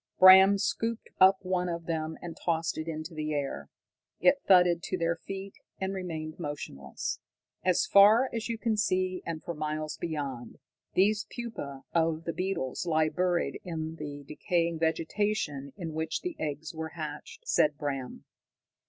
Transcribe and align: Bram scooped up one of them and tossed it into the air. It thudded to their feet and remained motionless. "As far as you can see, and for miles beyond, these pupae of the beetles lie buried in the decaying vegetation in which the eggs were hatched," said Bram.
Bram 0.17 0.57
scooped 0.57 1.09
up 1.19 1.37
one 1.45 1.69
of 1.69 1.85
them 1.85 2.17
and 2.23 2.35
tossed 2.35 2.75
it 2.79 2.87
into 2.87 3.13
the 3.13 3.35
air. 3.35 3.69
It 4.19 4.41
thudded 4.47 4.81
to 4.85 4.97
their 4.97 5.15
feet 5.15 5.53
and 5.79 5.93
remained 5.93 6.39
motionless. 6.39 7.19
"As 7.63 7.85
far 7.85 8.27
as 8.33 8.49
you 8.49 8.57
can 8.57 8.77
see, 8.77 9.21
and 9.27 9.43
for 9.43 9.53
miles 9.53 9.97
beyond, 9.97 10.57
these 10.95 11.27
pupae 11.29 11.83
of 11.93 12.23
the 12.23 12.33
beetles 12.33 12.87
lie 12.87 13.09
buried 13.09 13.61
in 13.63 13.97
the 13.97 14.23
decaying 14.27 14.79
vegetation 14.79 15.71
in 15.77 15.93
which 15.93 16.21
the 16.21 16.35
eggs 16.39 16.73
were 16.73 16.93
hatched," 16.97 17.47
said 17.47 17.77
Bram. 17.77 18.25